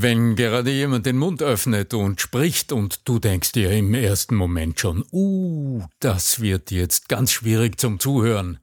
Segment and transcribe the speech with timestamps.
[0.00, 4.78] Wenn gerade jemand den Mund öffnet und spricht und du denkst dir im ersten Moment
[4.78, 8.60] schon, uh, das wird jetzt ganz schwierig zum Zuhören.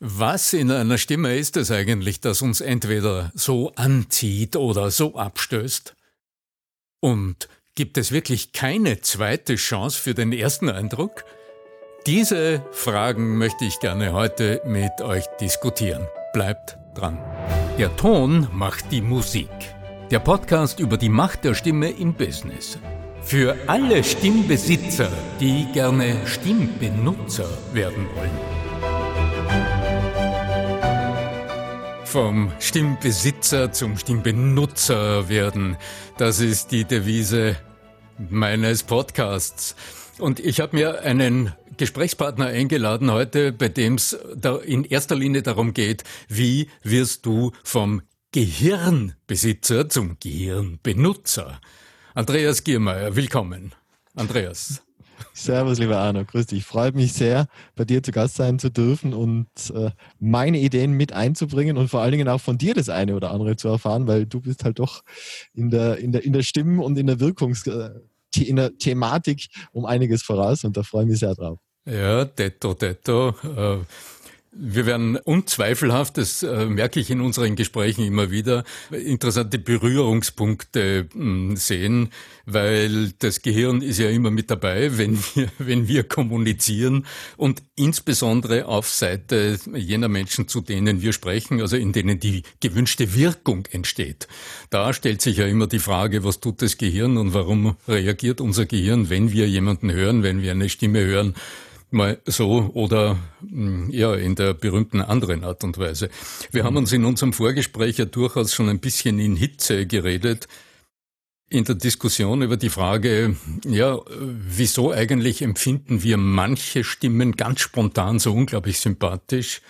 [0.00, 5.94] Was in einer Stimme ist es eigentlich, das uns entweder so anzieht oder so abstößt?
[6.98, 11.24] Und gibt es wirklich keine zweite Chance für den ersten Eindruck?
[12.06, 16.04] Diese Fragen möchte ich gerne heute mit euch diskutieren.
[16.32, 17.16] Bleibt dran.
[17.78, 19.48] Der Ton macht die Musik.
[20.12, 22.78] Der Podcast über die Macht der Stimme im Business.
[23.22, 25.10] Für alle Stimmbesitzer,
[25.40, 28.30] die gerne Stimmbenutzer werden wollen.
[32.04, 35.78] Vom Stimmbesitzer zum Stimmbenutzer werden,
[36.18, 37.56] das ist die Devise
[38.18, 39.74] meines Podcasts.
[40.18, 44.12] Und ich habe mir einen Gesprächspartner eingeladen heute, bei dem es
[44.66, 48.02] in erster Linie darum geht, wie wirst du vom
[48.34, 51.60] Gehirnbesitzer zum Gehirnbenutzer.
[52.14, 53.74] Andreas Giermeier, willkommen.
[54.14, 54.82] Andreas.
[55.34, 56.64] Servus, lieber Arno, grüß dich.
[56.64, 61.12] Freut mich sehr, bei dir zu Gast sein zu dürfen und äh, meine Ideen mit
[61.12, 64.24] einzubringen und vor allen Dingen auch von dir das eine oder andere zu erfahren, weil
[64.24, 65.02] du bist halt doch
[65.52, 68.00] in der, in der, in der Stimmen- und in der Wirkungs- äh,
[68.34, 71.58] in der Thematik um einiges voraus und da freue ich mich sehr drauf.
[71.84, 73.34] Ja, detto, detto.
[73.44, 73.84] Äh,
[74.54, 81.56] wir werden unzweifelhaft, das äh, merke ich in unseren Gesprächen immer wieder, interessante Berührungspunkte hm,
[81.56, 82.10] sehen,
[82.44, 87.06] weil das Gehirn ist ja immer mit dabei, wenn wir, wenn wir kommunizieren
[87.38, 93.14] und insbesondere auf Seite jener Menschen, zu denen wir sprechen, also in denen die gewünschte
[93.14, 94.28] Wirkung entsteht.
[94.68, 98.66] Da stellt sich ja immer die Frage, was tut das Gehirn und warum reagiert unser
[98.66, 101.34] Gehirn, wenn wir jemanden hören, wenn wir eine Stimme hören,
[101.92, 106.08] mal so oder hm, ja in der berühmten anderen Art und Weise.
[106.50, 110.48] Wir haben uns in unserem Vorgespräch ja durchaus schon ein bisschen in Hitze geredet
[111.52, 118.18] in der Diskussion über die Frage, ja, wieso eigentlich empfinden wir manche Stimmen ganz spontan
[118.18, 119.60] so unglaublich sympathisch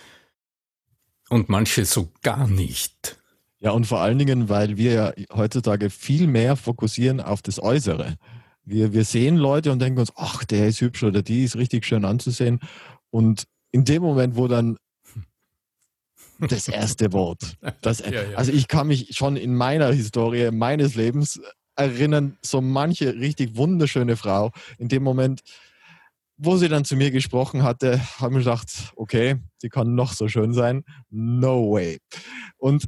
[1.28, 3.18] und manche so gar nicht.
[3.58, 8.16] Ja, und vor allen Dingen, weil wir ja heutzutage viel mehr fokussieren auf das Äußere.
[8.64, 11.84] Wir, wir sehen Leute und denken uns, ach, der ist hübsch oder die ist richtig
[11.84, 12.60] schön anzusehen.
[13.10, 14.78] Und in dem Moment, wo dann
[16.38, 18.36] das erste Wort, das, ja, ja.
[18.36, 21.40] also ich kann mich schon in meiner Historie meines Lebens
[21.76, 25.42] erinnern, so manche richtig wunderschöne Frau, in dem Moment,
[26.36, 30.28] wo sie dann zu mir gesprochen hatte, habe ich gedacht, okay, sie kann noch so
[30.28, 30.84] schön sein.
[31.08, 31.98] No way.
[32.56, 32.86] Und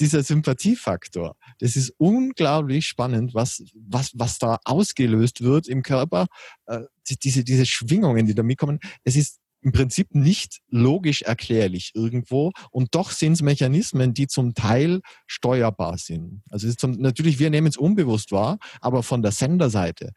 [0.00, 6.26] dieser Sympathiefaktor, das ist unglaublich spannend, was, was, was da ausgelöst wird im Körper,
[6.66, 6.80] äh,
[7.22, 8.80] diese, diese Schwingungen, die da mitkommen.
[9.04, 14.54] Es ist im Prinzip nicht logisch erklärlich irgendwo und doch sind es Mechanismen, die zum
[14.54, 16.42] Teil steuerbar sind.
[16.50, 20.12] Also zum, natürlich, wir nehmen es unbewusst wahr, aber von der Senderseite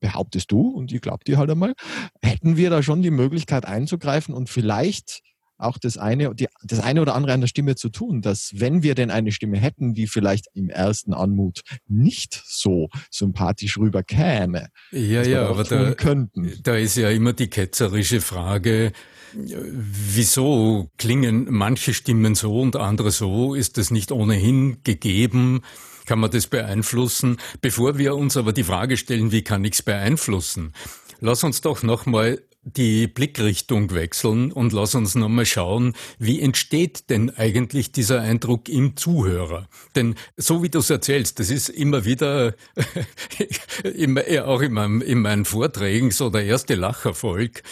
[0.00, 1.74] behauptest du, und ich glaube dir halt einmal,
[2.22, 5.20] hätten wir da schon die Möglichkeit einzugreifen und vielleicht
[5.62, 8.82] auch das eine, die, das eine oder andere an der Stimme zu tun, dass wenn
[8.82, 15.22] wir denn eine Stimme hätten, die vielleicht im ersten Anmut nicht so sympathisch rüberkäme, ja,
[15.22, 16.52] ja, aber da, könnten.
[16.62, 18.92] da ist ja immer die ketzerische Frage,
[19.34, 23.54] wieso klingen manche Stimmen so und andere so?
[23.54, 25.62] Ist das nicht ohnehin gegeben?
[26.06, 27.36] Kann man das beeinflussen?
[27.60, 30.72] Bevor wir uns aber die Frage stellen, wie kann ich es beeinflussen?
[31.20, 37.30] Lass uns doch nochmal die Blickrichtung wechseln und lass uns nochmal schauen, wie entsteht denn
[37.30, 39.68] eigentlich dieser Eindruck im Zuhörer?
[39.96, 42.54] Denn so wie du es erzählst, das ist immer wieder,
[43.94, 47.62] immer, auch in, meinem, in meinen Vorträgen so der erste Lacherfolg.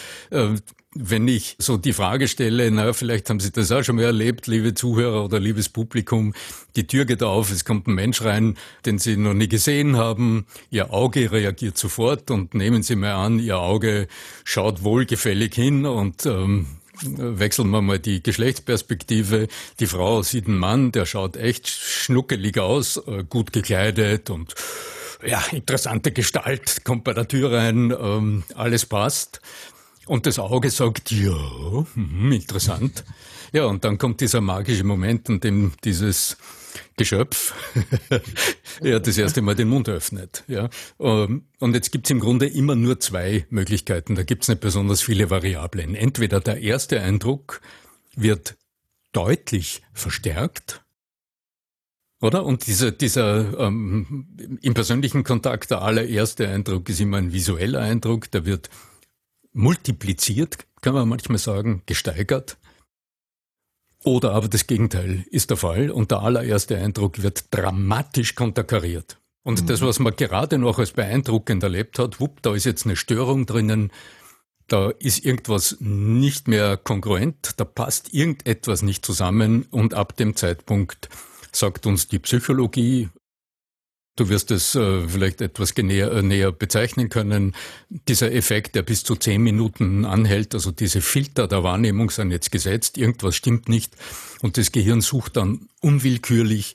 [0.94, 4.46] Wenn ich so die Frage stelle, na, vielleicht haben Sie das auch schon mal erlebt,
[4.46, 6.32] liebe Zuhörer oder liebes Publikum,
[6.76, 8.56] die Tür geht auf, es kommt ein Mensch rein,
[8.86, 13.38] den Sie noch nie gesehen haben, Ihr Auge reagiert sofort und nehmen Sie mal an,
[13.38, 14.08] Ihr Auge
[14.44, 19.48] schaut wohlgefällig hin und ähm, wechseln wir mal die Geschlechtsperspektive.
[19.80, 24.54] Die Frau sieht einen Mann, der schaut echt schnuckelig aus, äh, gut gekleidet und
[25.26, 29.42] ja, interessante Gestalt, kommt bei der Tür rein, ähm, alles passt.
[30.08, 31.36] Und das Auge sagt, ja,
[31.94, 33.04] hm, interessant.
[33.52, 36.38] Ja, und dann kommt dieser magische Moment, in dem dieses
[36.96, 37.54] Geschöpf
[38.82, 40.44] ja, das erste Mal den Mund öffnet.
[40.48, 40.70] Ja.
[40.98, 44.14] Ähm, und jetzt gibt's im Grunde immer nur zwei Möglichkeiten.
[44.14, 45.94] Da gibt's nicht besonders viele Variablen.
[45.94, 47.60] Entweder der erste Eindruck
[48.16, 48.56] wird
[49.12, 50.82] deutlich verstärkt,
[52.20, 52.44] oder?
[52.44, 58.30] Und dieser, dieser ähm, im persönlichen Kontakt, der allererste Eindruck ist immer ein visueller Eindruck,
[58.30, 58.70] der wird
[59.52, 62.58] multipliziert, kann man manchmal sagen, gesteigert.
[64.04, 69.18] Oder aber das Gegenteil ist der Fall und der allererste Eindruck wird dramatisch konterkariert.
[69.42, 69.66] Und mhm.
[69.66, 73.46] das, was man gerade noch als beeindruckend erlebt hat, wupp, da ist jetzt eine Störung
[73.46, 73.90] drinnen,
[74.68, 81.08] da ist irgendwas nicht mehr kongruent, da passt irgendetwas nicht zusammen und ab dem Zeitpunkt
[81.52, 83.08] sagt uns die Psychologie,
[84.18, 87.54] Du wirst es äh, vielleicht etwas näher, äh, näher bezeichnen können.
[87.88, 92.50] Dieser Effekt, der bis zu zehn Minuten anhält, also diese Filter der Wahrnehmung sind jetzt
[92.50, 93.92] gesetzt, irgendwas stimmt nicht
[94.42, 96.74] und das Gehirn sucht dann unwillkürlich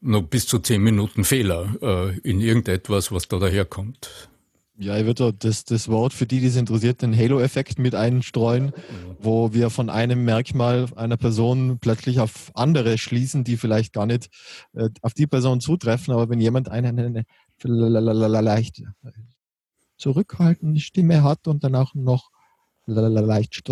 [0.00, 4.30] noch bis zu zehn Minuten Fehler äh, in irgendetwas, was da daherkommt.
[4.82, 8.72] Ja, ich würde das, das Wort für die, die es interessiert, den Halo-Effekt mit einstreuen,
[9.20, 14.28] wo wir von einem Merkmal einer Person plötzlich auf andere schließen, die vielleicht gar nicht
[14.72, 16.12] äh, auf die Person zutreffen.
[16.12, 16.92] Aber wenn jemand eine,
[18.42, 18.82] leicht
[19.98, 22.30] zurückhaltende Stimme hat und dann auch noch
[22.86, 23.68] leicht,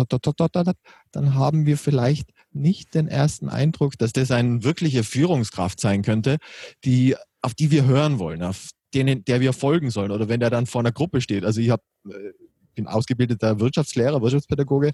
[1.11, 6.37] dann haben wir vielleicht nicht den ersten Eindruck, dass das eine wirkliche Führungskraft sein könnte,
[6.85, 10.49] die, auf die wir hören wollen, auf denen, der wir folgen sollen oder wenn der
[10.49, 11.45] dann vor einer Gruppe steht.
[11.45, 12.31] Also ich hab, äh,
[12.75, 14.91] bin ausgebildeter Wirtschaftslehrer, Wirtschaftspädagoge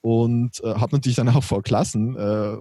[0.00, 2.56] und äh, habe natürlich dann auch vor Klassen äh,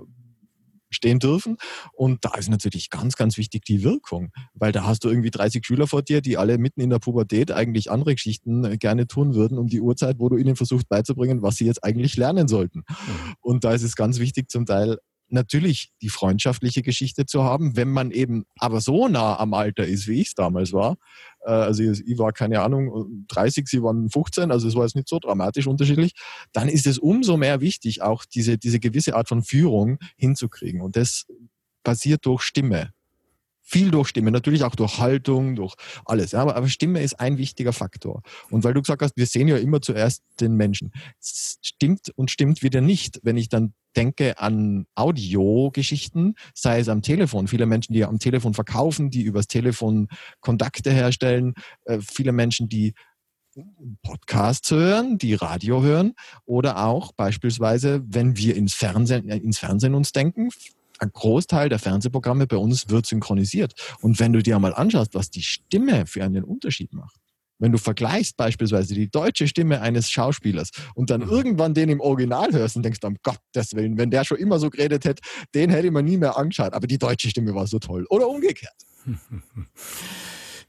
[0.90, 1.58] stehen dürfen.
[1.94, 5.66] Und da ist natürlich ganz, ganz wichtig die Wirkung, weil da hast du irgendwie 30
[5.66, 9.36] Schüler vor dir, die alle mitten in der Pubertät eigentlich andere Geschichten äh, gerne tun
[9.36, 12.80] würden um die Uhrzeit, wo du ihnen versuchst beizubringen, was sie jetzt eigentlich lernen sollten.
[12.80, 13.36] Mhm.
[13.42, 14.98] Und da ist es ganz wichtig, zum Teil
[15.30, 20.08] natürlich die freundschaftliche Geschichte zu haben, wenn man eben aber so nah am Alter ist,
[20.08, 20.98] wie ich es damals war.
[21.42, 25.10] Äh, also ich war keine Ahnung 30, sie waren 15, also es war jetzt nicht
[25.10, 26.14] so dramatisch unterschiedlich.
[26.54, 30.82] Dann ist es umso mehr wichtig, auch diese, diese gewisse Art von Führung hinzukriegen.
[30.82, 31.26] Und das
[31.84, 32.95] passiert durch Stimme
[33.66, 35.74] viel durch Stimme, natürlich auch durch Haltung, durch
[36.06, 36.32] alles.
[36.32, 38.22] Ja, aber, aber Stimme ist ein wichtiger Faktor.
[38.52, 40.92] Und weil du gesagt hast, wir sehen ja immer zuerst den Menschen.
[41.20, 47.48] Stimmt und stimmt wieder nicht, wenn ich dann denke an Audiogeschichten, sei es am Telefon.
[47.48, 50.10] Viele Menschen, die am Telefon verkaufen, die übers Telefon
[50.42, 51.54] Kontakte herstellen.
[51.86, 52.94] Äh, viele Menschen, die
[54.04, 56.14] Podcasts hören, die Radio hören
[56.46, 60.50] oder auch beispielsweise, wenn wir ins Fernsehen, äh, ins Fernsehen uns denken,
[61.00, 63.74] ein Großteil der Fernsehprogramme bei uns wird synchronisiert.
[64.02, 67.20] Und wenn du dir mal anschaust, was die Stimme für einen Unterschied macht,
[67.60, 71.30] wenn du vergleichst beispielsweise die deutsche Stimme eines Schauspielers und dann mhm.
[71.30, 74.70] irgendwann den im Original hörst und denkst, um Gottes Willen, wenn der schon immer so
[74.70, 75.22] geredet hätte,
[75.54, 76.74] den hätte man nie mehr angeschaut.
[76.74, 78.06] Aber die deutsche Stimme war so toll.
[78.10, 78.76] Oder umgekehrt.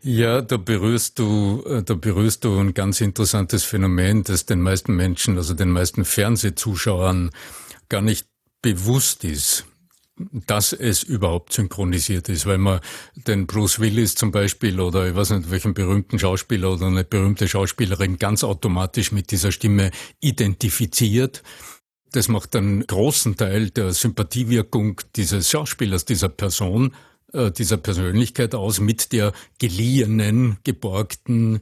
[0.02, 4.94] Ja, da berührst du, äh, da berührst du ein ganz interessantes Phänomen, das den meisten
[4.94, 7.30] Menschen, also den meisten Fernsehzuschauern
[7.88, 8.28] gar nicht
[8.62, 9.64] bewusst ist
[10.16, 12.80] dass es überhaupt synchronisiert ist, weil man
[13.14, 17.46] den Bruce Willis zum Beispiel oder ich weiß nicht welchen berühmten Schauspieler oder eine berühmte
[17.48, 19.90] Schauspielerin ganz automatisch mit dieser Stimme
[20.20, 21.42] identifiziert.
[22.12, 26.94] Das macht einen großen Teil der Sympathiewirkung dieses Schauspielers, dieser Person,
[27.34, 31.60] äh, dieser Persönlichkeit aus mit der geliehenen, geborgten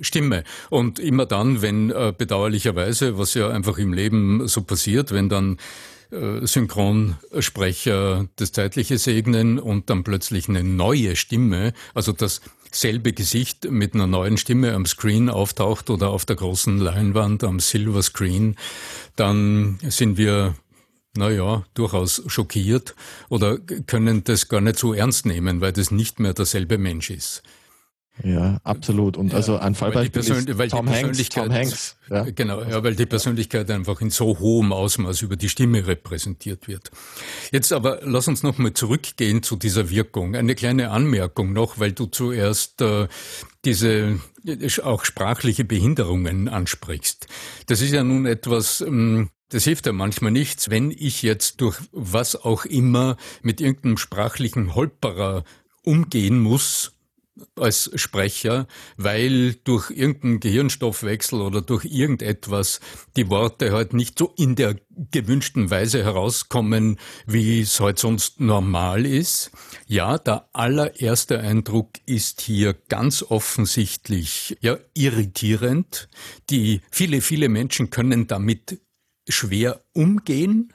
[0.00, 0.44] Stimme.
[0.68, 5.56] Und immer dann, wenn äh, bedauerlicherweise, was ja einfach im Leben so passiert, wenn dann
[6.10, 14.06] Synchronsprecher das Zeitliche segnen und dann plötzlich eine neue Stimme, also dasselbe Gesicht mit einer
[14.06, 18.56] neuen Stimme am Screen auftaucht oder auf der großen Leinwand am Silver Screen,
[19.16, 20.54] dann sind wir
[21.14, 22.94] naja, durchaus schockiert
[23.28, 27.42] oder können das gar nicht so ernst nehmen, weil das nicht mehr derselbe Mensch ist.
[28.24, 29.16] Ja, absolut.
[29.16, 31.28] Und also ein Fallbeispiel ist Tom Hanks.
[31.28, 32.24] Tom Hanks ja.
[32.24, 36.90] Genau, ja, weil die Persönlichkeit einfach in so hohem Ausmaß über die Stimme repräsentiert wird.
[37.52, 40.34] Jetzt aber lass uns nochmal zurückgehen zu dieser Wirkung.
[40.34, 43.08] Eine kleine Anmerkung noch, weil du zuerst äh,
[43.64, 47.26] diese äh, auch sprachliche Behinderungen ansprichst.
[47.66, 51.78] Das ist ja nun etwas, ähm, das hilft ja manchmal nichts, wenn ich jetzt durch
[51.92, 55.44] was auch immer mit irgendeinem sprachlichen Holperer
[55.82, 56.92] umgehen muss,
[57.56, 58.66] als Sprecher,
[58.96, 62.80] weil durch irgendeinen Gehirnstoffwechsel oder durch irgendetwas
[63.16, 64.76] die Worte halt nicht so in der
[65.10, 69.50] gewünschten Weise herauskommen, wie es halt sonst normal ist.
[69.86, 76.08] Ja, der allererste Eindruck ist hier ganz offensichtlich ja irritierend.
[76.50, 78.80] Die viele viele Menschen können damit
[79.28, 80.72] schwer umgehen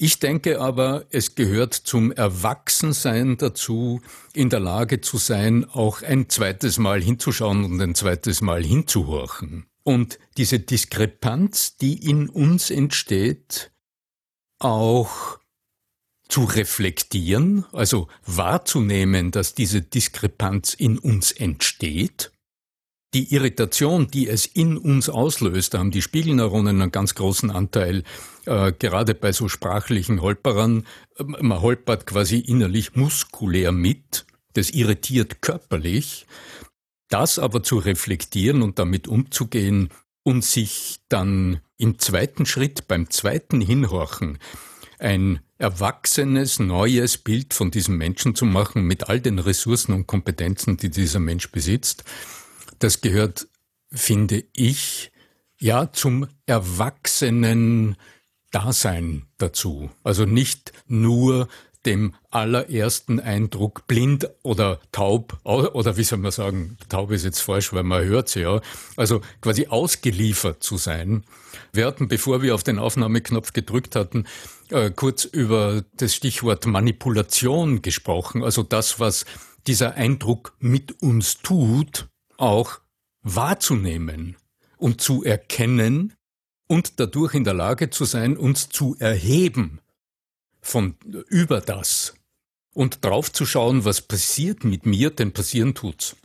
[0.00, 4.00] ich denke aber, es gehört zum Erwachsensein dazu,
[4.32, 9.66] in der Lage zu sein, auch ein zweites Mal hinzuschauen und ein zweites Mal hinzuhorchen.
[9.82, 13.72] Und diese Diskrepanz, die in uns entsteht,
[14.60, 15.40] auch
[16.28, 22.30] zu reflektieren, also wahrzunehmen, dass diese Diskrepanz in uns entsteht
[23.14, 28.04] die Irritation, die es in uns auslöst, da haben die Spiegelneuronen einen ganz großen Anteil,
[28.44, 30.86] äh, gerade bei so sprachlichen Holperern.
[31.18, 36.26] Man holpert quasi innerlich muskulär mit, das irritiert körperlich.
[37.08, 39.88] Das aber zu reflektieren und damit umzugehen
[40.24, 44.38] und sich dann im zweiten Schritt, beim zweiten Hinhorchen,
[44.98, 50.76] ein erwachsenes, neues Bild von diesem Menschen zu machen mit all den Ressourcen und Kompetenzen,
[50.76, 52.04] die dieser Mensch besitzt,
[52.78, 53.48] das gehört,
[53.90, 55.12] finde ich,
[55.60, 57.96] ja, zum erwachsenen
[58.50, 59.90] Dasein dazu.
[60.04, 61.48] Also nicht nur
[61.86, 67.72] dem allerersten Eindruck blind oder taub, oder wie soll man sagen, taub ist jetzt falsch,
[67.72, 68.60] weil man hört sie ja,
[68.96, 71.24] also quasi ausgeliefert zu sein.
[71.72, 74.26] Wir hatten, bevor wir auf den Aufnahmeknopf gedrückt hatten,
[74.70, 79.24] äh, kurz über das Stichwort Manipulation gesprochen, also das, was
[79.66, 82.08] dieser Eindruck mit uns tut,
[82.38, 82.80] auch
[83.22, 84.36] wahrzunehmen
[84.78, 86.14] und zu erkennen
[86.66, 89.80] und dadurch in der Lage zu sein, uns zu erheben
[90.60, 90.94] von
[91.28, 92.14] über das
[92.72, 96.16] und drauf zu schauen, was passiert mit mir, denn passieren tut's.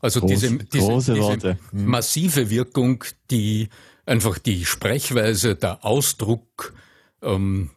[0.00, 1.86] Also Groß, diese, diese, diese hm.
[1.86, 3.68] massive Wirkung, die
[4.06, 6.74] einfach die Sprechweise, der Ausdruck,
[7.22, 7.70] ähm,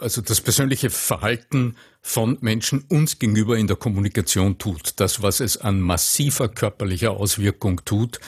[0.00, 5.00] also das persönliche Verhalten von Menschen uns gegenüber in der Kommunikation tut.
[5.00, 8.20] Das, was es an massiver körperlicher Auswirkung tut,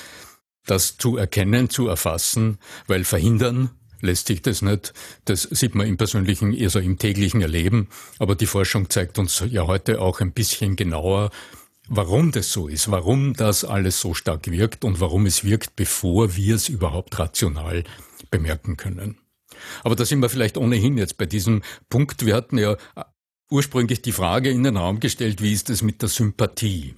[0.66, 4.94] das zu erkennen, zu erfassen, weil verhindern lässt sich das nicht.
[5.24, 7.88] Das sieht man im persönlichen, also im täglichen Erleben.
[8.18, 11.30] Aber die Forschung zeigt uns ja heute auch ein bisschen genauer,
[11.88, 16.36] warum das so ist, warum das alles so stark wirkt und warum es wirkt, bevor
[16.36, 17.84] wir es überhaupt rational
[18.30, 19.19] bemerken können.
[19.82, 22.24] Aber da sind wir vielleicht ohnehin jetzt bei diesem Punkt.
[22.24, 22.76] Wir hatten ja
[23.50, 26.94] ursprünglich die Frage in den Raum gestellt, wie ist es mit der Sympathie?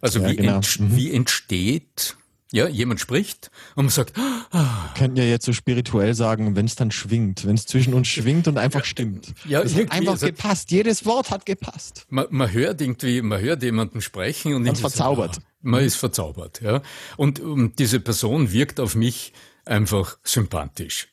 [0.00, 0.56] Also ja, wie, genau.
[0.56, 0.96] ent mhm.
[0.96, 2.16] wie entsteht
[2.50, 4.46] ja, jemand spricht und man sagt, ah.
[4.50, 8.08] Wir könnten ja jetzt so spirituell sagen, wenn es dann schwingt, wenn es zwischen uns
[8.08, 9.34] schwingt und einfach stimmt.
[9.44, 10.70] Ja, es hat einfach also, gepasst.
[10.70, 12.06] Jedes Wort hat gepasst.
[12.08, 15.34] Man, man, hört irgendwie, man hört jemanden sprechen und man ist verzaubert.
[15.34, 16.80] So, man ist verzaubert, ja.
[17.18, 19.34] Und um, diese Person wirkt auf mich
[19.66, 21.08] einfach sympathisch.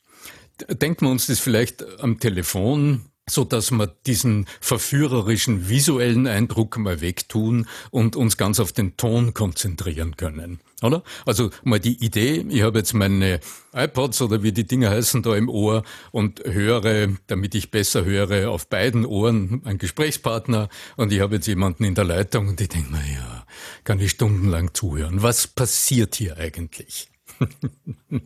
[0.70, 7.02] Denken wir uns das vielleicht am Telefon so dass wir diesen verführerischen visuellen Eindruck mal
[7.02, 11.04] wegtun und uns ganz auf den Ton konzentrieren können, oder?
[11.26, 13.40] Also mal die Idee, ich habe jetzt meine
[13.74, 18.52] iPods oder wie die Dinge heißen da im Ohr und höre, damit ich besser höre,
[18.52, 22.70] auf beiden Ohren einen Gesprächspartner und ich habe jetzt jemanden in der Leitung und ich
[22.70, 23.46] denke mir, ja,
[23.84, 25.24] kann ich stundenlang zuhören.
[25.24, 27.10] Was passiert hier eigentlich?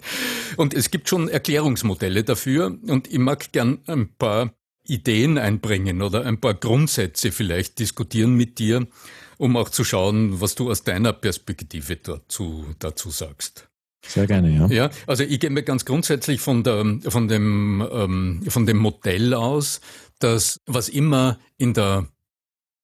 [0.58, 4.54] und es gibt schon Erklärungsmodelle dafür und ich mag gern ein paar
[4.86, 8.88] Ideen einbringen oder ein paar Grundsätze vielleicht diskutieren mit dir,
[9.38, 13.70] um auch zu schauen, was du aus deiner Perspektive dazu, dazu sagst.
[14.06, 14.68] Sehr gerne, ja.
[14.68, 19.34] Ja, also ich gehe mir ganz grundsätzlich von, der, von, dem, ähm, von dem Modell
[19.34, 19.82] aus,
[20.20, 22.08] dass was immer in der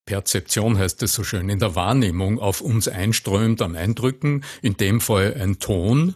[0.05, 5.01] Perzeption heißt es so schön, in der Wahrnehmung auf uns einströmt an Eindrücken, in dem
[5.01, 6.15] Fall ein Ton,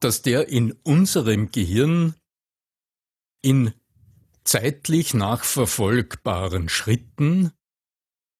[0.00, 2.14] dass der in unserem Gehirn
[3.42, 3.74] in
[4.44, 7.52] zeitlich nachverfolgbaren Schritten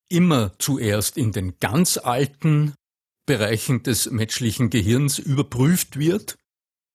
[0.09, 2.75] immer zuerst in den ganz alten
[3.27, 6.37] Bereichen des menschlichen Gehirns überprüft wird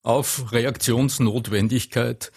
[0.05, 2.31] auf Reaktionsnotwendigkeit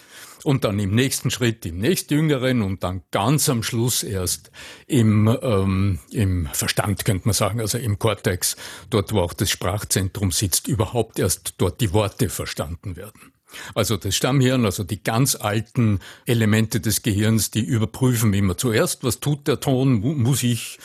[0.44, 4.50] und dann im nächsten Schritt im nächstjüngeren und dann ganz am Schluss erst
[4.86, 8.56] im, ähm, im Verstand, könnte man sagen, also im Kortex,
[8.90, 13.32] dort wo auch das Sprachzentrum sitzt, überhaupt erst dort die Worte verstanden werden.
[13.74, 19.20] Also das Stammhirn, also die ganz alten Elemente des Gehirns, die überprüfen immer zuerst, was
[19.20, 20.78] tut der Ton, muss ich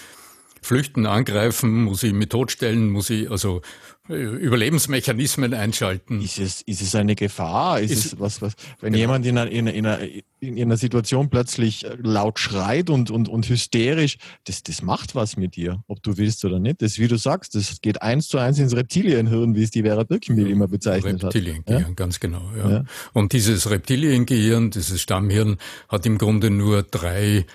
[0.63, 3.61] flüchten, angreifen, muss ich mich totstellen, muss ich also
[4.09, 6.21] äh, Überlebensmechanismen einschalten.
[6.21, 7.79] Ist es, ist es eine Gefahr?
[7.79, 9.01] Ist, ist es was, was, wenn genau.
[9.01, 9.99] jemand in einer, in, einer,
[10.41, 15.55] in einer Situation plötzlich laut schreit und, und, und hysterisch, das, das macht was mit
[15.55, 16.81] dir, ob du willst oder nicht.
[16.81, 20.03] Das, wie du sagst, das geht eins zu eins ins Reptilienhirn, wie es die Vera
[20.03, 21.35] Birkenbiel immer bezeichnet Reptiliengehirn, hat.
[21.35, 21.95] Reptiliengehirn, ja?
[21.95, 22.51] ganz genau.
[22.57, 22.69] Ja.
[22.69, 22.85] ja.
[23.13, 27.45] Und dieses Reptiliengehirn, dieses Stammhirn, hat im Grunde nur drei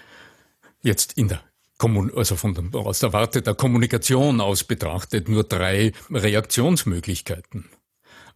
[0.81, 1.43] jetzt in der
[1.79, 7.67] also von der, aus der Warte der Kommunikation aus betrachtet, nur drei Reaktionsmöglichkeiten.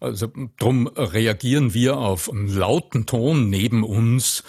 [0.01, 4.43] Also drum reagieren wir auf einen lauten Ton neben uns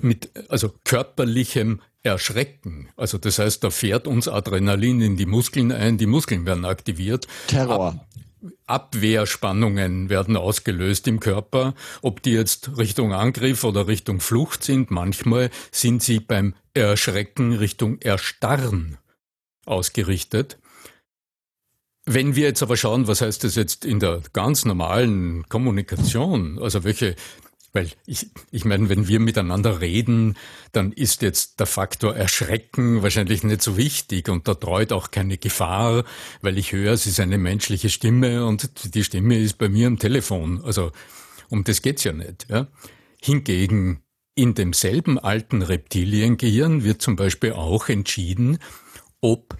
[0.00, 2.88] mit also körperlichem Erschrecken.
[2.96, 7.26] Also das heißt, da fährt uns Adrenalin in die Muskeln ein, die Muskeln werden aktiviert.
[7.48, 8.06] Terror.
[8.66, 14.90] Abwehrspannungen werden ausgelöst im Körper, ob die jetzt Richtung Angriff oder Richtung Flucht sind.
[14.90, 16.54] Manchmal sind sie beim
[16.86, 18.98] Erschrecken Richtung Erstarren
[19.66, 20.58] ausgerichtet.
[22.04, 26.84] Wenn wir jetzt aber schauen, was heißt das jetzt in der ganz normalen Kommunikation, also
[26.84, 27.16] welche
[27.72, 30.36] weil ich, ich meine, wenn wir miteinander reden,
[30.72, 35.36] dann ist jetzt der Faktor Erschrecken wahrscheinlich nicht so wichtig und da treut auch keine
[35.36, 36.04] Gefahr,
[36.40, 39.98] weil ich höre, es ist eine menschliche Stimme und die Stimme ist bei mir am
[39.98, 40.64] Telefon.
[40.64, 40.92] Also
[41.50, 42.46] um das geht's ja nicht.
[42.48, 42.68] Ja?
[43.20, 44.02] Hingegen
[44.38, 48.58] in demselben alten Reptiliengehirn wird zum Beispiel auch entschieden,
[49.20, 49.56] ob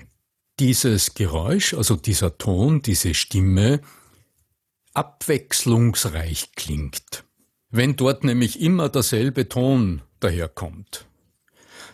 [0.60, 3.80] dieses Geräusch, also dieser Ton, diese Stimme
[4.94, 7.24] abwechslungsreich klingt.
[7.70, 11.06] Wenn dort nämlich immer derselbe Ton daherkommt,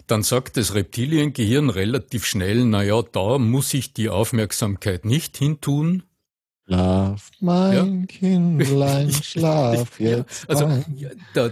[0.06, 6.02] dann sagt das Reptiliengehirn relativ schnell, na ja, da muss ich die Aufmerksamkeit nicht hintun,
[6.66, 8.06] Schlaf, mein ja.
[8.06, 10.48] Kindlein, schlaf jetzt.
[10.48, 10.82] Also
[11.34, 11.50] da,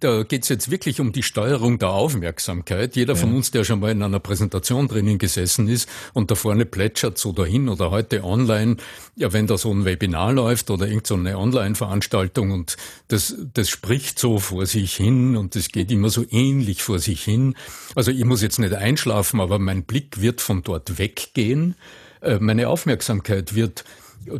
[0.00, 2.96] da geht jetzt wirklich um die Steuerung der Aufmerksamkeit.
[2.96, 3.20] Jeder ja.
[3.20, 7.18] von uns, der schon mal in einer Präsentation drinnen gesessen ist und da vorne plätschert
[7.18, 8.76] so dahin oder heute online,
[9.16, 12.76] ja, wenn da so ein Webinar läuft oder irgendeine so Online-Veranstaltung und
[13.08, 17.22] das, das spricht so vor sich hin und das geht immer so ähnlich vor sich
[17.22, 17.54] hin.
[17.94, 21.76] Also ich muss jetzt nicht einschlafen, aber mein Blick wird von dort weggehen.
[22.20, 23.84] Äh, meine Aufmerksamkeit wird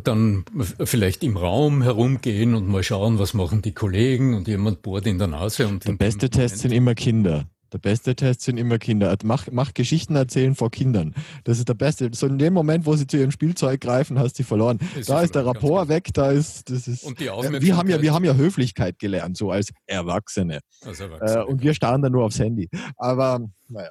[0.03, 0.45] dann
[0.83, 5.17] vielleicht im Raum herumgehen und mal schauen, was machen die Kollegen und jemand bohrt in
[5.17, 5.67] der Nase.
[5.67, 7.45] Und der beste Test sind immer Kinder.
[7.73, 9.15] Der beste Test sind immer Kinder.
[9.23, 11.13] Mach, mach Geschichten erzählen vor Kindern.
[11.43, 12.09] Das ist der beste.
[12.13, 14.79] So in dem Moment, wo sie zu ihrem Spielzeug greifen, hast du verloren.
[14.97, 17.03] Ist da ist der Rapport weg, da ist, das ist.
[17.03, 20.61] Und die äh, wir haben ja, wir haben ja Höflichkeit gelernt, so als Erwachsene.
[20.81, 21.41] Als Erwachsene.
[21.41, 22.69] Äh, und wir starren dann nur aufs Handy.
[22.95, 23.89] Aber, naja.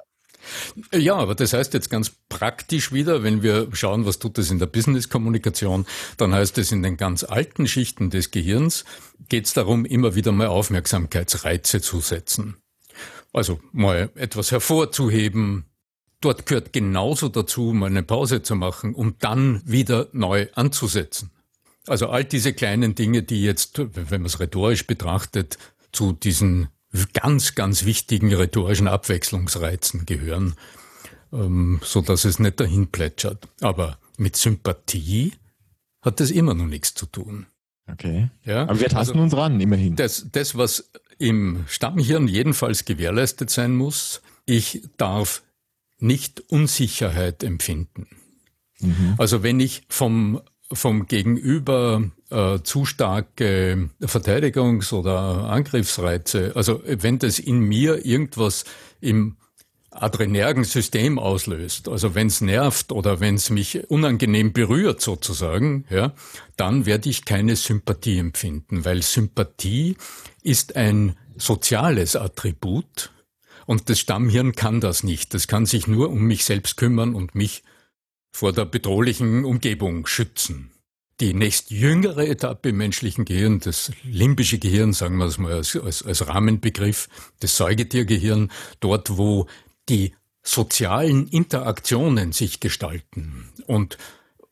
[0.93, 4.59] Ja, aber das heißt jetzt ganz praktisch wieder, wenn wir schauen, was tut es in
[4.59, 5.85] der Business-Kommunikation,
[6.17, 8.85] dann heißt es in den ganz alten Schichten des Gehirns
[9.29, 12.57] geht es darum, immer wieder mal Aufmerksamkeitsreize zu setzen.
[13.33, 15.65] Also mal etwas hervorzuheben.
[16.21, 21.31] Dort gehört genauso dazu, mal eine Pause zu machen, um dann wieder neu anzusetzen.
[21.85, 25.57] Also all diese kleinen Dinge, die jetzt, wenn man es rhetorisch betrachtet,
[25.91, 26.69] zu diesen
[27.13, 30.55] ganz, ganz wichtigen rhetorischen Abwechslungsreizen gehören,
[31.31, 33.47] ähm, so dass es nicht dahin plätschert.
[33.61, 35.33] Aber mit Sympathie
[36.01, 37.47] hat das immer noch nichts zu tun.
[37.91, 38.29] Okay.
[38.43, 38.63] Ja?
[38.63, 39.95] Aber wir tasten also, uns ran, immerhin.
[39.95, 45.43] Das, das, was im Stammhirn jedenfalls gewährleistet sein muss, ich darf
[45.99, 48.07] nicht Unsicherheit empfinden.
[48.79, 49.15] Mhm.
[49.17, 57.39] Also wenn ich vom vom Gegenüber äh, zu starke Verteidigungs- oder Angriffsreize, also wenn das
[57.39, 58.65] in mir irgendwas
[58.99, 59.37] im
[59.89, 66.13] adrenergen System auslöst, also wenn es nervt oder wenn es mich unangenehm berührt sozusagen, ja,
[66.55, 69.97] dann werde ich keine Sympathie empfinden, weil Sympathie
[70.43, 73.11] ist ein soziales Attribut
[73.65, 75.33] und das Stammhirn kann das nicht.
[75.33, 77.63] Das kann sich nur um mich selbst kümmern und mich
[78.31, 80.71] vor der bedrohlichen Umgebung schützen.
[81.19, 86.03] Die nächstjüngere Etappe im menschlichen Gehirn, das limbische Gehirn, sagen wir es mal als, als,
[86.03, 87.09] als Rahmenbegriff,
[87.39, 89.47] das Säugetiergehirn, dort wo
[89.89, 90.13] die
[90.43, 93.97] sozialen Interaktionen sich gestalten und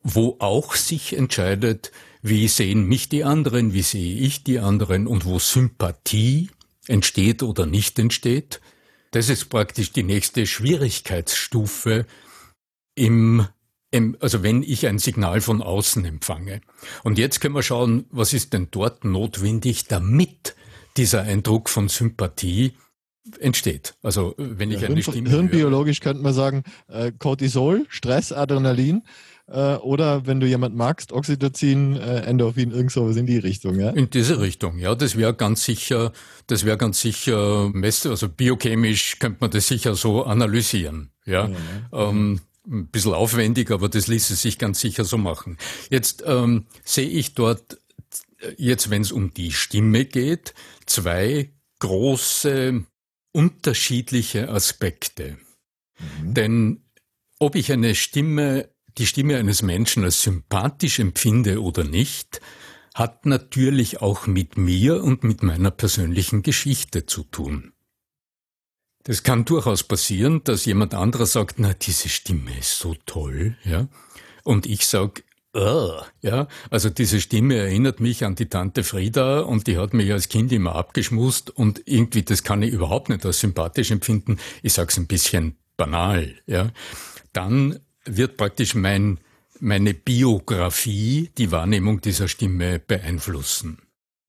[0.01, 5.25] wo auch sich entscheidet, wie sehen mich die anderen, wie sehe ich die anderen und
[5.25, 6.49] wo Sympathie
[6.87, 8.61] entsteht oder nicht entsteht.
[9.11, 12.05] Das ist praktisch die nächste Schwierigkeitsstufe
[12.95, 13.47] im
[14.19, 16.61] also wenn ich ein Signal von außen empfange.
[17.03, 20.55] Und jetzt können wir schauen, was ist denn dort notwendig, damit
[20.97, 22.73] dieser Eindruck von Sympathie
[23.39, 23.95] entsteht.
[24.03, 29.01] Also wenn ich ja, eine Stimme Hirnbiologisch könnte man sagen, äh, Cortisol, Stress, Adrenalin
[29.47, 33.89] äh, oder wenn du jemand magst, Oxytocin, äh, Endorphin, irgend sowas in die Richtung, ja?
[33.89, 34.93] In diese Richtung, ja.
[34.95, 36.11] Das wäre ganz sicher,
[36.47, 41.47] das wäre ganz sicher, also biochemisch könnte man das sicher so analysieren, ja.
[41.47, 41.55] ja,
[41.91, 42.09] ja.
[42.09, 45.57] Ähm, ein bisschen aufwendig, aber das ließe sich ganz sicher so machen.
[45.89, 47.79] Jetzt ähm, sehe ich dort,
[48.57, 50.53] jetzt wenn es um die Stimme geht,
[50.85, 52.85] zwei große
[53.31, 55.37] unterschiedliche Aspekte.
[55.99, 56.33] Mhm.
[56.33, 56.85] Denn
[57.39, 62.41] ob ich eine Stimme, die Stimme eines Menschen als sympathisch empfinde oder nicht,
[62.93, 67.74] hat natürlich auch mit mir und mit meiner persönlichen Geschichte zu tun.
[69.05, 73.87] Das kann durchaus passieren, dass jemand anderer sagt, na, diese Stimme ist so toll, ja.
[74.43, 75.23] Und ich sag,
[75.55, 80.11] uh, ja, also diese Stimme erinnert mich an die Tante Frieda und die hat mich
[80.11, 84.39] als Kind immer abgeschmust und irgendwie, das kann ich überhaupt nicht als sympathisch empfinden.
[84.63, 86.71] Ich sag's ein bisschen banal, ja.
[87.31, 89.19] Dann wird praktisch mein,
[89.59, 93.77] meine Biografie die Wahrnehmung dieser Stimme beeinflussen.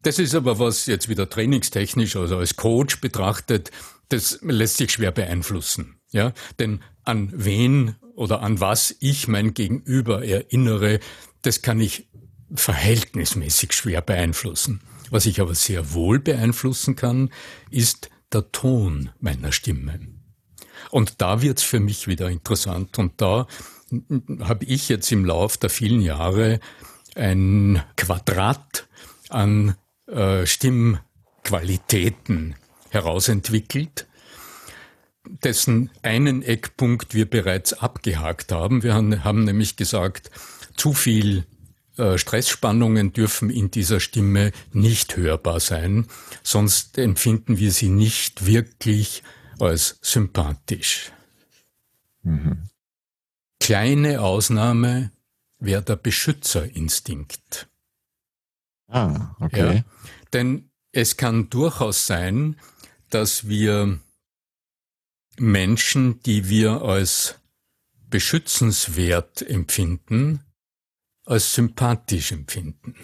[0.02, 3.72] Das ist aber was jetzt wieder trainingstechnisch, also als Coach betrachtet,
[4.08, 5.96] das lässt sich schwer beeinflussen.
[6.10, 11.00] Ja, denn an wen oder an was ich mein Gegenüber erinnere,
[11.42, 12.08] das kann ich
[12.54, 14.80] verhältnismäßig schwer beeinflussen.
[15.10, 17.30] Was ich aber sehr wohl beeinflussen kann,
[17.70, 20.00] ist der Ton meiner Stimme.
[20.90, 22.98] Und da wird's für mich wieder interessant.
[22.98, 23.46] Und da
[24.40, 26.58] habe ich jetzt im Lauf der vielen Jahre
[27.14, 28.88] ein Quadrat
[29.28, 32.56] an äh, Stimmqualitäten
[32.90, 34.06] herausentwickelt,
[35.44, 38.82] dessen einen Eckpunkt wir bereits abgehakt haben.
[38.82, 40.30] Wir haben, haben nämlich gesagt,
[40.76, 41.44] zu viel
[41.96, 46.06] äh, Stressspannungen dürfen in dieser Stimme nicht hörbar sein,
[46.42, 49.22] sonst empfinden wir sie nicht wirklich
[49.58, 51.12] als sympathisch.
[52.22, 52.68] Mhm.
[53.60, 55.10] Kleine Ausnahme
[55.58, 57.68] wäre der Beschützerinstinkt.
[58.88, 59.76] Ah, okay.
[59.76, 59.84] Ja,
[60.32, 62.56] denn es kann durchaus sein,
[63.16, 63.98] dass wir
[65.38, 67.40] Menschen, die wir als
[68.10, 70.40] beschützenswert empfinden,
[71.24, 72.94] als sympathisch empfinden.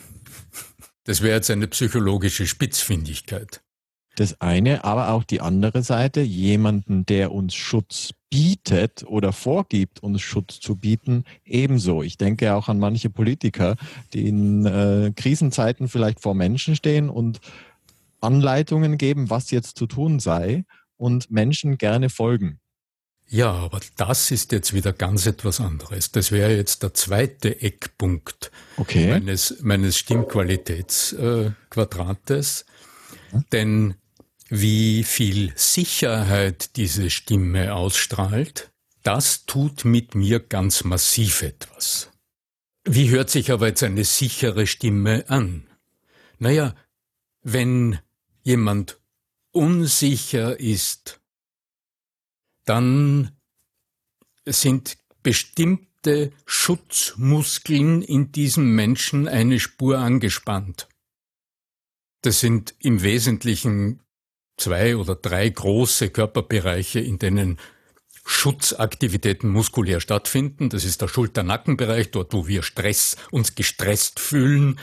[1.04, 3.62] Das wäre jetzt eine psychologische Spitzfindigkeit.
[4.16, 10.20] Das eine, aber auch die andere Seite, jemanden, der uns Schutz bietet oder vorgibt, uns
[10.20, 12.02] Schutz zu bieten, ebenso.
[12.02, 13.76] Ich denke auch an manche Politiker,
[14.12, 17.40] die in äh, Krisenzeiten vielleicht vor Menschen stehen und
[18.22, 20.64] Anleitungen geben, was jetzt zu tun sei
[20.96, 22.58] und Menschen gerne folgen.
[23.28, 26.12] Ja, aber das ist jetzt wieder ganz etwas anderes.
[26.12, 29.08] Das wäre jetzt der zweite Eckpunkt okay.
[29.08, 32.66] meines, meines Stimmqualitätsquadrates.
[33.32, 33.94] Äh, Denn
[34.50, 38.70] wie viel Sicherheit diese Stimme ausstrahlt,
[39.02, 42.10] das tut mit mir ganz massiv etwas.
[42.84, 45.66] Wie hört sich aber jetzt eine sichere Stimme an?
[46.38, 46.74] Naja,
[47.42, 47.98] wenn
[48.42, 49.00] jemand
[49.52, 51.20] unsicher ist,
[52.64, 53.32] dann
[54.46, 60.88] sind bestimmte Schutzmuskeln in diesem Menschen eine Spur angespannt.
[62.22, 64.00] Das sind im Wesentlichen
[64.56, 67.58] zwei oder drei große Körperbereiche, in denen
[68.24, 70.70] Schutzaktivitäten muskulär stattfinden.
[70.70, 74.78] Das ist der Schulter-Nackenbereich, dort wo wir Stress, uns gestresst fühlen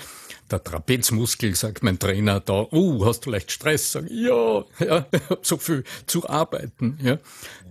[0.52, 3.94] der Trapezmuskel, sagt mein Trainer da, oh, hast du leicht Stress?
[3.94, 5.08] Sag, ja, ja,
[5.42, 6.98] so viel zu arbeiten.
[7.02, 7.18] Ja.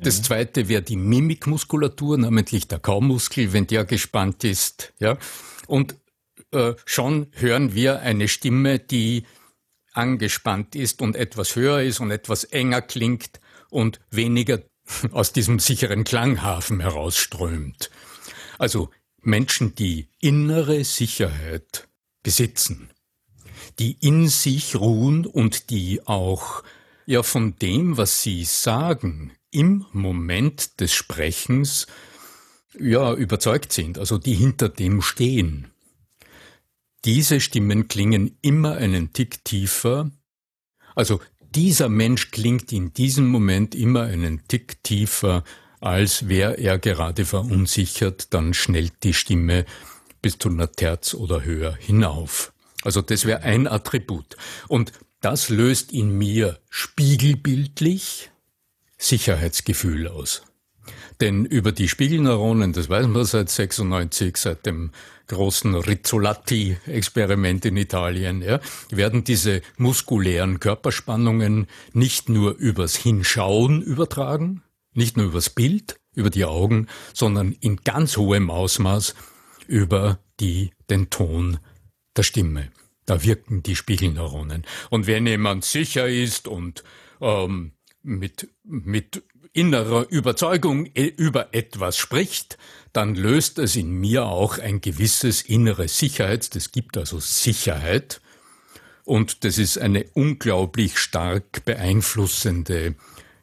[0.01, 4.93] Das zweite wäre die Mimikmuskulatur, namentlich der Kaumuskel, wenn der gespannt ist.
[4.99, 5.19] Ja.
[5.67, 5.97] Und
[6.53, 9.25] äh, schon hören wir eine Stimme, die
[9.93, 14.63] angespannt ist und etwas höher ist und etwas enger klingt und weniger
[15.13, 17.91] aus diesem sicheren Klanghafen herausströmt.
[18.59, 21.88] Also Menschen, die innere Sicherheit
[22.23, 22.91] besitzen,
[23.79, 26.63] die in sich ruhen und die auch
[27.07, 31.87] ja von dem, was sie sagen, im Moment des Sprechens
[32.79, 35.71] ja überzeugt sind, also die hinter dem stehen.
[37.05, 40.11] Diese Stimmen klingen immer einen Tick tiefer,
[40.95, 41.21] also
[41.55, 45.45] dieser Mensch klingt in diesem Moment immer einen Tick tiefer,
[45.81, 49.65] als wäre er gerade verunsichert, dann schnellt die Stimme
[50.23, 52.53] bis zu einer Terz oder höher hinauf.
[52.83, 54.37] Also das wäre ein Attribut.
[54.69, 58.31] Und das löst in mir spiegelbildlich
[58.99, 60.43] Sicherheitsgefühl aus.
[61.21, 64.93] Denn über die Spiegelneuronen, das weiß man seit 96, seit dem
[65.27, 74.63] großen Rizzolatti-Experiment in Italien, ja, werden diese muskulären Körperspannungen nicht nur übers Hinschauen übertragen,
[74.95, 79.15] nicht nur übers Bild, über die Augen, sondern in ganz hohem Ausmaß
[79.69, 81.59] über die, den Ton
[82.17, 82.73] der Stimme.
[83.07, 84.67] Da wirken die Spiegelneuronen.
[84.91, 86.83] Und wenn jemand sicher ist und
[87.21, 92.59] ähm, mit, mit innerer Überzeugung äh, über etwas spricht,
[92.93, 96.55] dann löst es in mir auch ein gewisses innere Sicherheit.
[96.55, 98.21] Das gibt also Sicherheit.
[99.05, 102.95] Und das ist eine unglaublich stark beeinflussende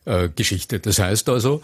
[0.05, 0.79] äh, Geschichte.
[0.79, 1.61] Das heißt also,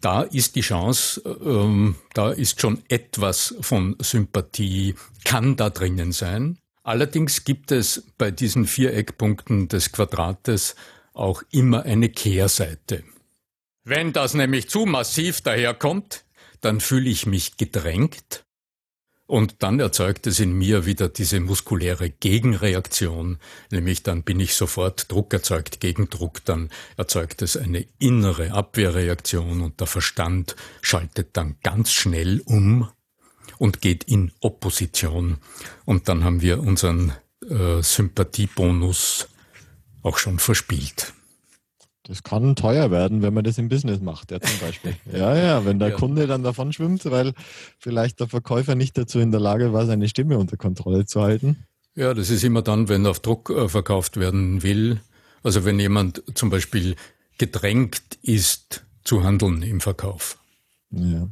[0.00, 6.58] da ist die Chance, ähm, da ist schon etwas von Sympathie, kann da drinnen sein.
[6.82, 10.74] Allerdings gibt es bei diesen vier Eckpunkten des Quadrates
[11.12, 13.04] auch immer eine Kehrseite.
[13.84, 16.24] Wenn das nämlich zu massiv daherkommt,
[16.60, 18.44] dann fühle ich mich gedrängt
[19.30, 23.38] und dann erzeugt es in mir wieder diese muskuläre Gegenreaktion,
[23.70, 29.78] nämlich dann bin ich sofort Druck erzeugt, Gegendruck, dann erzeugt es eine innere Abwehrreaktion und
[29.78, 32.88] der Verstand schaltet dann ganz schnell um
[33.58, 35.38] und geht in Opposition.
[35.84, 37.12] Und dann haben wir unseren
[37.48, 39.28] äh, Sympathiebonus
[40.02, 41.12] auch schon verspielt.
[42.04, 44.96] Das kann teuer werden, wenn man das im Business macht, ja zum Beispiel.
[45.12, 45.96] ja, ja, wenn der ja.
[45.96, 47.34] Kunde dann davon schwimmt, weil
[47.78, 51.64] vielleicht der Verkäufer nicht dazu in der Lage war, seine Stimme unter Kontrolle zu halten.
[51.94, 55.00] Ja, das ist immer dann, wenn auf Druck äh, verkauft werden will.
[55.42, 56.96] Also wenn jemand zum Beispiel
[57.38, 60.38] gedrängt ist, zu handeln im Verkauf.
[60.90, 61.28] Ja.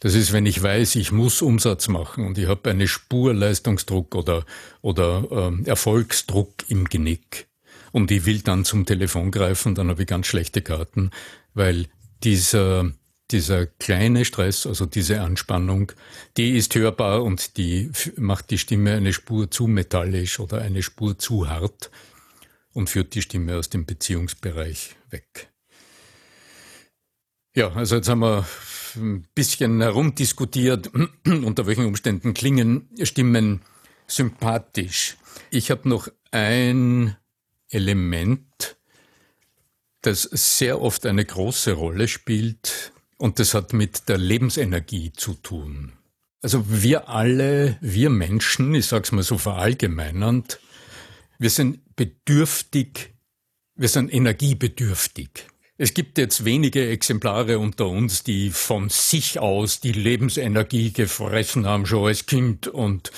[0.00, 4.14] Das ist, wenn ich weiß, ich muss Umsatz machen und ich habe eine Spur Leistungsdruck
[4.14, 4.44] oder,
[4.80, 7.46] oder äh, Erfolgsdruck im Genick
[7.92, 11.10] und ich will dann zum Telefon greifen, dann habe ich ganz schlechte Karten,
[11.54, 11.86] weil
[12.24, 12.90] dieser,
[13.30, 15.92] dieser kleine Stress, also diese Anspannung,
[16.36, 21.18] die ist hörbar und die macht die Stimme eine Spur zu metallisch oder eine Spur
[21.18, 21.90] zu hart
[22.72, 25.48] und führt die Stimme aus dem Beziehungsbereich weg.
[27.54, 28.46] Ja, also jetzt haben wir
[28.96, 30.90] ein bisschen herumdiskutiert,
[31.26, 33.60] unter welchen Umständen klingen Stimmen
[34.06, 35.16] sympathisch.
[35.50, 37.16] Ich habe noch ein
[37.72, 38.76] Element,
[40.02, 45.92] das sehr oft eine große Rolle spielt und das hat mit der Lebensenergie zu tun.
[46.42, 50.58] Also wir alle, wir Menschen, ich sage es mal so verallgemeinernd,
[51.38, 53.14] wir sind bedürftig,
[53.76, 55.30] wir sind energiebedürftig.
[55.78, 61.86] Es gibt jetzt wenige Exemplare unter uns, die von sich aus die Lebensenergie gefressen haben,
[61.86, 63.10] schon als Kind und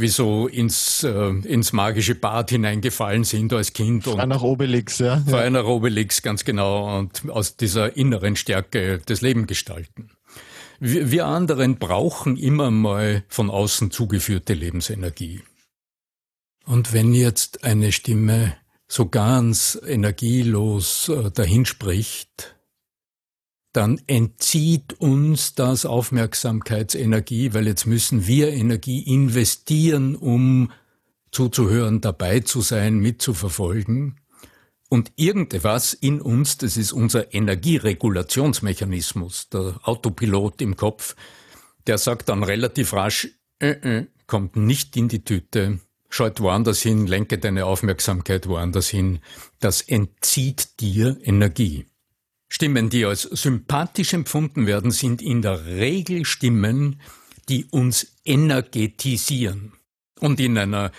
[0.00, 4.04] wie so ins, äh, ins magische Bad hineingefallen sind als Kind.
[4.04, 5.22] Frei nach Obelix, ja.
[5.28, 6.98] Frei nach Obelix, ganz genau.
[6.98, 10.10] Und aus dieser inneren Stärke das Leben gestalten.
[10.78, 15.42] Wir, wir anderen brauchen immer mal von außen zugeführte Lebensenergie.
[16.64, 18.54] Und wenn jetzt eine Stimme
[18.88, 22.56] so ganz energielos äh, dahinspricht,
[23.72, 30.72] dann entzieht uns das Aufmerksamkeitsenergie, weil jetzt müssen wir Energie investieren, um
[31.30, 34.16] zuzuhören, dabei zu sein, mitzuverfolgen.
[34.88, 41.14] Und irgendetwas in uns, das ist unser Energieregulationsmechanismus, der Autopilot im Kopf,
[41.86, 43.28] der sagt dann relativ rasch,
[43.60, 45.78] äh, äh, kommt nicht in die Tüte,
[46.08, 49.20] schaut woanders hin, lenke deine Aufmerksamkeit woanders hin.
[49.60, 51.86] Das entzieht dir Energie.
[52.52, 57.00] Stimmen, die als sympathisch empfunden werden, sind in der Regel Stimmen,
[57.48, 59.72] die uns energetisieren.
[60.18, 60.92] Und in einer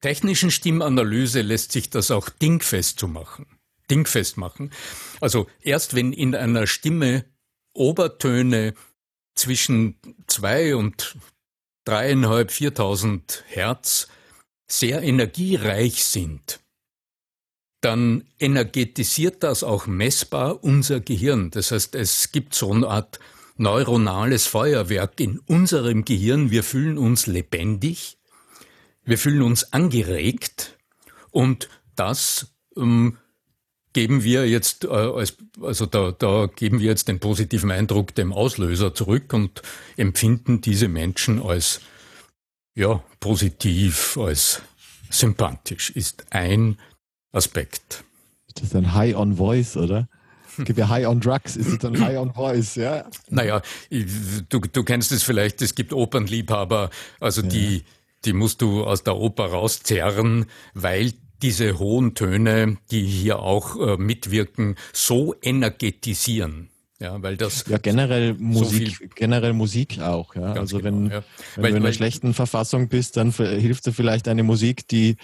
[0.00, 3.46] technischen Stimmanalyse lässt sich das auch dingfest zu machen.
[3.90, 4.70] Dingfest machen.
[5.20, 7.24] Also erst wenn in einer Stimme
[7.74, 8.74] Obertöne
[9.34, 11.16] zwischen zwei und
[11.84, 14.08] dreieinhalb, viertausend Hertz
[14.70, 16.60] sehr energiereich sind,
[17.80, 21.50] dann energetisiert das auch messbar unser Gehirn.
[21.50, 23.20] Das heißt, es gibt so eine Art
[23.56, 26.50] neuronales Feuerwerk in unserem Gehirn.
[26.50, 28.18] Wir fühlen uns lebendig,
[29.04, 30.78] wir fühlen uns angeregt
[31.30, 33.18] und das ähm,
[33.92, 38.32] geben wir jetzt, äh, als, also da, da geben wir jetzt den positiven Eindruck dem
[38.32, 39.62] Auslöser zurück und
[39.96, 41.80] empfinden diese Menschen als
[42.74, 44.62] ja, positiv, als
[45.10, 46.78] sympathisch, ist ein
[47.32, 48.04] Aspekt.
[48.54, 50.08] Das ist ein High on Voice, oder?
[50.64, 53.04] Gibt ja High on Drugs, ist es dann High on Voice, ja?
[53.28, 57.48] Naja, du, du kennst es vielleicht, es gibt Opernliebhaber, also ja.
[57.48, 57.84] die,
[58.24, 61.12] die musst du aus der Oper rauszerren, weil
[61.42, 66.70] diese hohen Töne, die hier auch äh, mitwirken, so energetisieren.
[67.00, 70.34] Ja, weil das ja generell Musik, so generell Musik auch.
[70.34, 71.22] Ja, also genau, wenn, ja.
[71.54, 75.16] wenn weil, du in einer schlechten Verfassung bist, dann hilft dir vielleicht eine Musik, die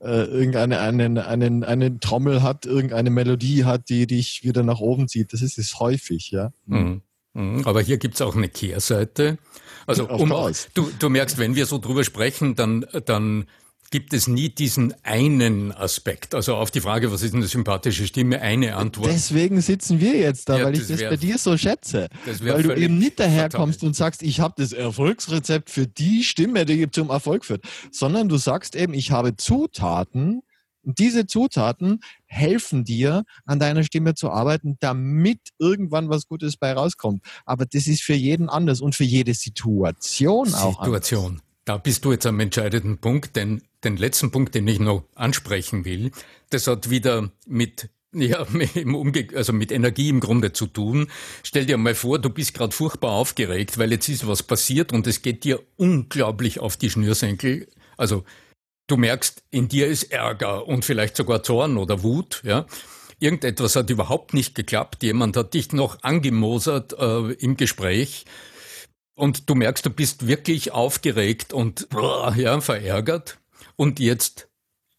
[0.00, 5.08] äh, irgendeine einen, einen, eine Trommel hat, irgendeine Melodie hat, die dich wieder nach oben
[5.08, 5.32] zieht.
[5.32, 6.52] Das ist es häufig, ja.
[6.66, 7.02] Mhm.
[7.34, 7.66] Mhm.
[7.66, 9.38] Aber hier gibt's auch eine Kehrseite.
[9.86, 10.28] Also um,
[10.74, 13.46] du, du merkst, wenn wir so drüber sprechen, dann, dann
[13.90, 16.34] gibt es nie diesen einen Aspekt.
[16.34, 19.10] Also auf die Frage, was ist eine sympathische Stimme, eine Antwort.
[19.10, 22.08] Deswegen sitzen wir jetzt da, ja, weil ich das wär, bei dir so schätze.
[22.40, 26.90] Weil du eben nicht daherkommst und sagst, ich habe das Erfolgsrezept für die Stimme, die
[26.90, 30.42] zum Erfolg führt, sondern du sagst eben, ich habe Zutaten,
[30.86, 36.72] und diese Zutaten helfen dir, an deiner Stimme zu arbeiten, damit irgendwann was Gutes bei
[36.72, 37.24] rauskommt.
[37.44, 40.74] Aber das ist für jeden anders und für jede Situation, Situation.
[40.74, 40.84] auch.
[40.84, 41.42] Situation.
[41.64, 43.62] Da bist du jetzt am entscheidenden Punkt, denn
[43.94, 46.10] den letzten Punkt, den ich noch ansprechen will,
[46.50, 48.46] das hat wieder mit ja,
[49.34, 51.08] also mit Energie im Grunde zu tun.
[51.42, 55.06] Stell dir mal vor, du bist gerade furchtbar aufgeregt, weil jetzt ist was passiert und
[55.06, 57.68] es geht dir unglaublich auf die Schnürsenkel.
[57.96, 58.24] Also
[58.86, 62.66] du merkst, in dir ist Ärger und vielleicht sogar Zorn oder Wut, ja.
[63.18, 65.02] Irgendetwas hat überhaupt nicht geklappt.
[65.02, 68.26] Jemand hat dich noch angemosert äh, im Gespräch
[69.14, 71.88] und du merkst, du bist wirklich aufgeregt und
[72.36, 73.38] ja, verärgert.
[73.76, 74.48] Und jetzt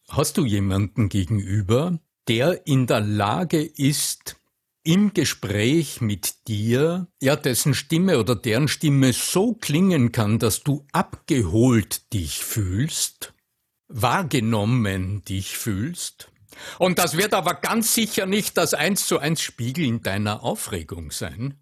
[0.08, 4.36] hast du jemanden gegenüber, der in der Lage ist,
[4.84, 10.86] im Gespräch mit dir, ja, dessen Stimme oder deren Stimme so klingen kann, dass du
[10.92, 13.34] abgeholt dich fühlst,
[13.88, 16.30] wahrgenommen dich fühlst.
[16.78, 21.60] Und das wird aber ganz sicher nicht das eins zu eins Spiegeln deiner Aufregung sein.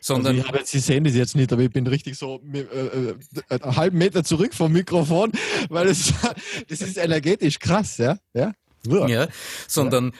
[0.00, 2.60] Sondern also ich habe Sie sehen das jetzt nicht, aber ich bin richtig so äh,
[2.60, 3.14] äh,
[3.48, 5.32] einen halben Meter zurück vom Mikrofon,
[5.68, 6.12] weil es,
[6.68, 8.18] das ist energetisch krass, ja?
[8.34, 8.52] Ja,
[9.06, 9.28] ja
[9.66, 10.12] sondern ja.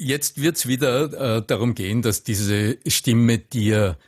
[0.00, 3.98] Jetzt wird es wieder äh, darum gehen, dass diese Stimme dir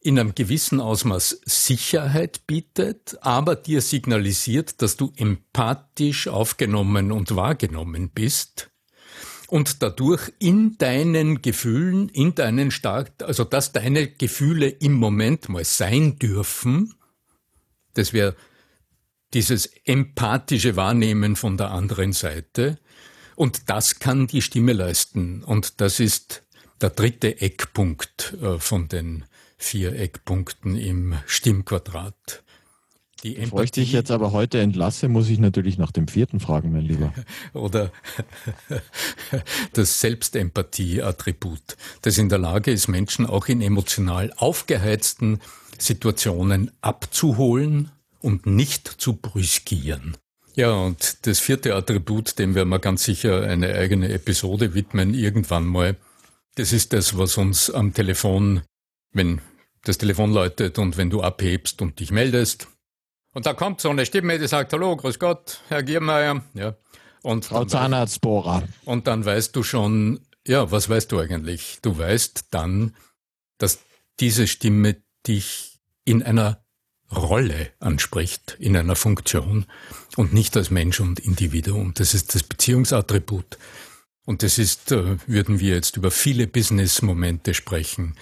[0.00, 8.10] in einem gewissen Ausmaß Sicherheit bietet, aber dir signalisiert, dass du empathisch aufgenommen und wahrgenommen
[8.10, 8.70] bist
[9.54, 15.64] und dadurch in deinen Gefühlen, in deinen stark, also dass deine Gefühle im Moment mal
[15.64, 16.92] sein dürfen,
[17.92, 18.34] das wäre
[19.32, 22.80] dieses empathische Wahrnehmen von der anderen Seite,
[23.36, 25.44] und das kann die Stimme leisten.
[25.44, 26.42] Und das ist
[26.80, 29.24] der dritte Eckpunkt äh, von den
[29.56, 32.42] vier Eckpunkten im Stimmquadrat.
[33.24, 36.40] Die Empathie, Bevor ich dich jetzt aber heute entlasse, muss ich natürlich nach dem vierten
[36.40, 37.14] fragen, mein Lieber.
[37.54, 37.90] Oder
[39.72, 45.40] das Selbstempathie-Attribut, das in der Lage ist, Menschen auch in emotional aufgeheizten
[45.78, 50.18] Situationen abzuholen und nicht zu brüskieren.
[50.54, 55.64] Ja, und das vierte Attribut, dem werden wir ganz sicher eine eigene Episode widmen, irgendwann
[55.64, 55.96] mal.
[56.56, 58.60] Das ist das, was uns am Telefon,
[59.12, 59.40] wenn
[59.82, 62.68] das Telefon läutet und wenn du abhebst und dich meldest.
[63.34, 66.42] Und da kommt so eine Stimme, die sagt, hallo, grüß Gott, Herr Giermeier.
[66.54, 66.76] Ja.
[67.22, 68.62] Und Frau Zahnarztbohrer.
[68.84, 71.78] Und dann weißt du schon, ja, was weißt du eigentlich?
[71.82, 72.94] Du weißt dann,
[73.58, 73.80] dass
[74.20, 76.64] diese Stimme dich in einer
[77.14, 79.66] Rolle anspricht, in einer Funktion
[80.16, 81.92] und nicht als Mensch und Individuum.
[81.94, 83.58] Das ist das Beziehungsattribut.
[84.26, 88.16] Und das ist, äh, würden wir jetzt über viele Business-Momente sprechen,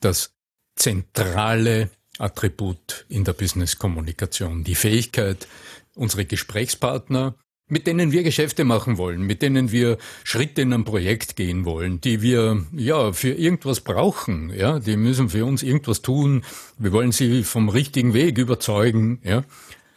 [0.00, 0.34] das
[0.74, 4.64] zentrale Attribut in der Business-Kommunikation.
[4.64, 5.46] Die Fähigkeit,
[5.94, 7.34] unsere Gesprächspartner
[7.68, 12.00] mit denen wir Geschäfte machen wollen, mit denen wir Schritte in ein Projekt gehen wollen,
[12.00, 16.44] die wir ja für irgendwas brauchen, ja, die müssen für uns irgendwas tun.
[16.78, 19.42] Wir wollen sie vom richtigen Weg überzeugen, ja,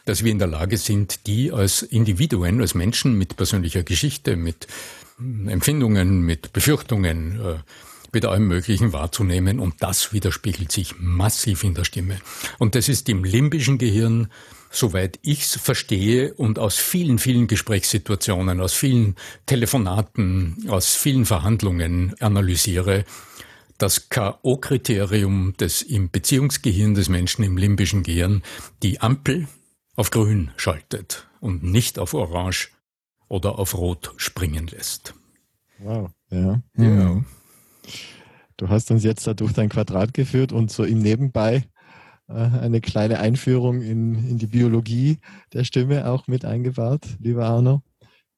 [0.04, 4.66] dass wir in der Lage sind, die als Individuen, als Menschen mit persönlicher Geschichte, mit
[5.18, 7.54] Empfindungen, mit Befürchtungen, äh,
[8.12, 12.18] mit allem Möglichen wahrzunehmen und das widerspiegelt sich massiv in der Stimme.
[12.58, 14.28] Und das ist im limbischen Gehirn
[14.70, 23.04] soweit ich's verstehe und aus vielen, vielen Gesprächssituationen, aus vielen Telefonaten, aus vielen Verhandlungen analysiere,
[23.78, 28.42] das K.O.-Kriterium des im Beziehungsgehirn des Menschen im limbischen Gehirn
[28.82, 29.48] die Ampel
[29.96, 32.70] auf grün schaltet und nicht auf orange
[33.28, 35.14] oder auf rot springen lässt.
[35.78, 36.62] Wow, ja.
[36.76, 37.24] ja.
[38.56, 41.64] Du hast uns jetzt da durch dein Quadrat geführt und so im Nebenbei
[42.28, 45.18] äh, eine kleine Einführung in, in die Biologie
[45.52, 47.82] der Stimme auch mit eingebaut, lieber Arno.